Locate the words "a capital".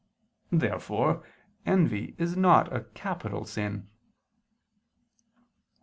2.75-3.45